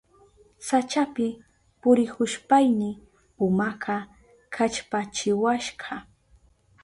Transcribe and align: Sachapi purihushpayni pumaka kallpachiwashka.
Sachapi 0.67 1.27
purihushpayni 1.81 2.89
pumaka 3.35 3.95
kallpachiwashka. 4.53 5.93